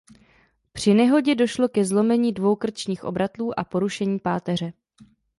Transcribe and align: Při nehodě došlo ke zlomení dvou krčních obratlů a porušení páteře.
Při 0.73 0.93
nehodě 0.93 1.35
došlo 1.35 1.67
ke 1.69 1.85
zlomení 1.85 2.33
dvou 2.33 2.55
krčních 2.55 3.03
obratlů 3.03 3.59
a 3.59 3.63
porušení 3.63 4.19
páteře. 4.19 4.73